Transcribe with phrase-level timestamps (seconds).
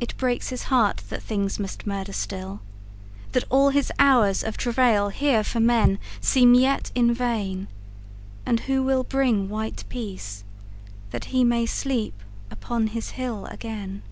[0.00, 2.58] It breaks his heart that things must murder still,
[3.30, 7.68] That all his hours of travail here for menSeem yet in vain.
[8.44, 12.20] And who will bring white peaceThat he may sleep
[12.50, 14.02] upon his hill again?